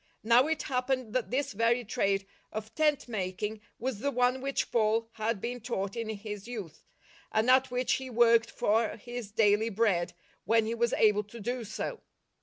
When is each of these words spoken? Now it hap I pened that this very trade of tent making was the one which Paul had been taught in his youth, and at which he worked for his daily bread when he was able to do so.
Now 0.23 0.47
it 0.47 0.63
hap 0.63 0.89
I 0.89 0.95
pened 0.95 1.11
that 1.13 1.29
this 1.29 1.53
very 1.53 1.83
trade 1.85 2.25
of 2.51 2.73
tent 2.73 3.07
making 3.07 3.61
was 3.77 3.99
the 3.99 4.09
one 4.09 4.41
which 4.41 4.71
Paul 4.71 5.11
had 5.13 5.39
been 5.39 5.61
taught 5.61 5.95
in 5.95 6.09
his 6.09 6.47
youth, 6.47 6.83
and 7.31 7.51
at 7.51 7.69
which 7.69 7.93
he 8.01 8.09
worked 8.09 8.49
for 8.49 8.97
his 8.97 9.29
daily 9.29 9.69
bread 9.69 10.13
when 10.43 10.65
he 10.65 10.73
was 10.73 10.93
able 10.93 11.23
to 11.25 11.39
do 11.39 11.63
so. 11.63 12.01